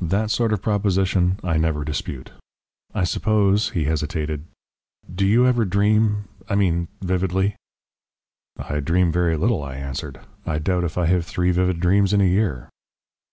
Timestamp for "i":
1.44-1.56, 2.96-3.04, 6.48-6.56, 8.56-8.80, 9.62-9.76, 10.44-10.58, 10.98-11.06